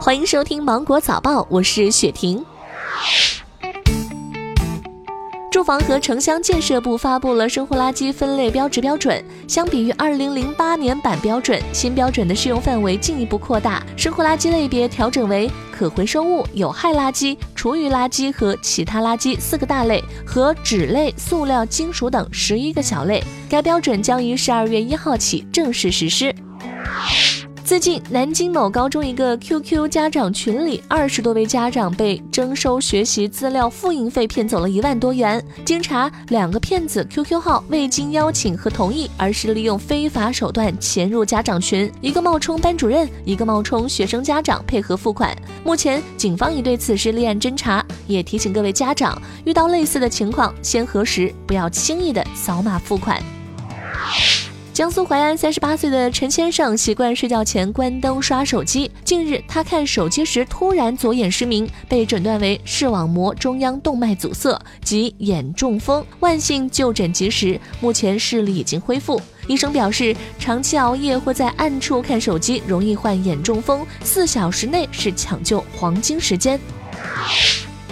[0.00, 2.42] 欢迎收听《芒果早报》，我是雪婷。
[5.50, 9.22] 住房和城乡建设部发布了生活垃圾分类标志标准。
[9.46, 23.22] 相比于2008年版标准，新标准的适用范围进一步扩大，生活垃圾类别调整为可回收物、有害垃圾、厨余垃圾和其他垃圾四个大类，和纸类、塑料、金属等十一个小类。
[23.50, 26.34] 该标准将于十二月一号起正式实施。
[27.70, 35.40] 最近，南京某高中一个 QQ 家长群里，二十多位家长被征收学习资料复印费骗走了一万多元。
[35.64, 45.32] 经查，两个骗子 QQ 号未经邀请和同意，而是利用非法手段潜入家长群，一个冒充班主任，一个冒充学生家长配合付款。
[45.62, 53.22] 目前，警方已对此事立案侦查，也提醒各位家长，遇到类似的情况，先核实，不要轻易的扫码付款。
[54.72, 58.90] 江苏淮安三十八岁的陈先生习惯睡觉前关灯刷手机。
[59.04, 66.04] 近日，他看手机时突然左眼失明，被诊断为视网膜中央动脉阻塞及眼中风。
[66.20, 69.20] 万幸就诊及时，目前视力已经恢复。
[69.48, 76.58] 医生表示，长期熬夜或在暗处看手机容易患眼中风，四小时内是抢救黄金时间。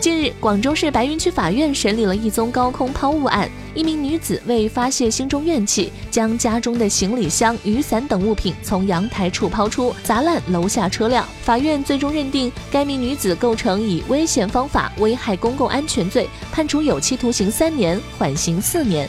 [0.00, 3.50] 近日，广州市白云区法院审理了一宗高空抛物案。
[3.74, 11.26] 一名女子为发泄心中怨气，将家中的行李箱、雨伞等物品从阳台处抛出，砸烂楼下车辆。
[11.42, 19.08] 法院最终认定该名女子构成以危险方法危害公共安全罪，判处有期徒刑三年，缓刑四年。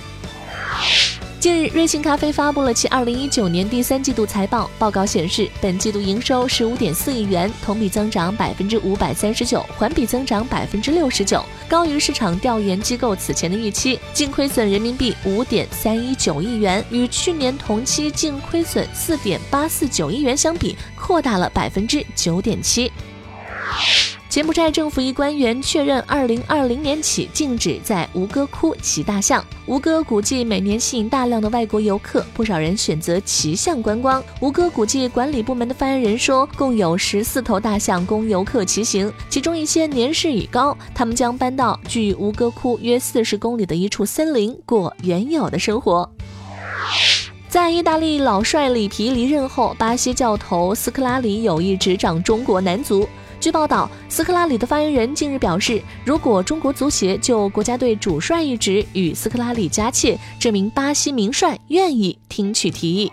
[1.39, 4.69] 近日，瑞幸咖啡发布了其二零一九年第三季度财报。
[4.77, 13.97] 报告显示，本季度营收十五点四亿元，同比增长百分之五百三十九，环比增长百分之六十九，高于市场调研机构此前的预期。
[14.11, 22.91] 净亏损人民币五点三一九亿元，与去年同期净亏损四点八四九亿元相比，扩大了百分之九点七。
[24.29, 29.43] 柬埔寨政府一官员确认，二零二零年起禁止在吴哥窟骑大象。
[29.65, 34.23] 吴哥古迹每年吸引大量的外国游客，不少人选择骑象观光。
[34.39, 46.07] 吴哥古迹管理部门的发言人说，共有十四头大象供游客骑行，其中一些年事已高，他们将搬到距吴哥窟约四十公里的一处森林，过原有的生活。
[47.47, 53.09] 在意大利老帅里皮离任后，巴西教头斯科拉里有意执掌中国男足。
[53.39, 63.11] 据报道，斯科拉里的发言人近日表示，如果中国足协就国家队主帅一职与斯科拉里加切，这名巴西名帅愿意听取提议。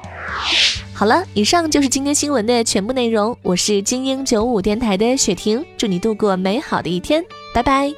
[0.92, 3.36] 好了，以上就是今天新闻的全部内容。
[3.42, 7.92] 我是精英九五电台的雪婷，祝你度过美好的一天，拜拜。